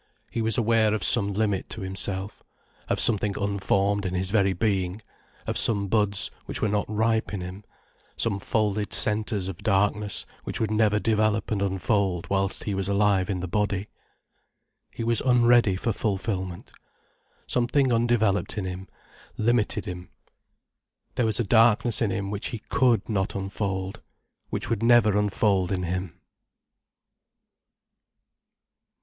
[0.31, 2.41] He was aware of some limit to himself,
[2.89, 5.03] of something unformed in his very being,
[5.45, 7.63] of some buds which were not ripe in him,
[8.17, 13.29] some folded centres of darkness which would never develop and unfold whilst he was alive
[13.29, 13.89] in the body.
[14.89, 16.71] He was unready for fulfilment.
[17.45, 18.87] Something undeveloped in him
[19.37, 20.09] limited him,
[21.13, 24.01] there was a darkness in him which he could not unfold,
[24.49, 26.19] which would never unfold in him.